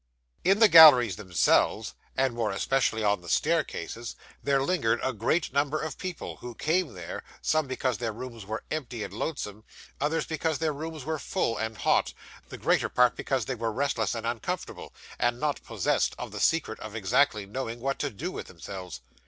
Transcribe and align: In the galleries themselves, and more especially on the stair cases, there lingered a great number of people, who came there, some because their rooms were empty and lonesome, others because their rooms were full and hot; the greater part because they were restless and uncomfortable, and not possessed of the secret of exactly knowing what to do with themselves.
In 0.43 0.57
the 0.57 0.67
galleries 0.67 1.15
themselves, 1.17 1.93
and 2.17 2.33
more 2.33 2.49
especially 2.49 3.03
on 3.03 3.21
the 3.21 3.29
stair 3.29 3.63
cases, 3.63 4.15
there 4.43 4.63
lingered 4.63 4.99
a 5.03 5.13
great 5.13 5.53
number 5.53 5.79
of 5.79 5.99
people, 5.99 6.37
who 6.37 6.55
came 6.55 6.93
there, 6.95 7.23
some 7.43 7.67
because 7.67 7.99
their 7.99 8.11
rooms 8.11 8.43
were 8.43 8.63
empty 8.71 9.03
and 9.03 9.13
lonesome, 9.13 9.63
others 9.99 10.25
because 10.25 10.57
their 10.57 10.73
rooms 10.73 11.05
were 11.05 11.19
full 11.19 11.55
and 11.55 11.77
hot; 11.77 12.13
the 12.49 12.57
greater 12.57 12.89
part 12.89 13.15
because 13.15 13.45
they 13.45 13.53
were 13.53 13.71
restless 13.71 14.15
and 14.15 14.25
uncomfortable, 14.25 14.91
and 15.19 15.39
not 15.39 15.61
possessed 15.63 16.15
of 16.17 16.31
the 16.31 16.39
secret 16.39 16.79
of 16.79 16.95
exactly 16.95 17.45
knowing 17.45 17.79
what 17.79 17.99
to 17.99 18.09
do 18.09 18.31
with 18.31 18.47
themselves. 18.47 19.01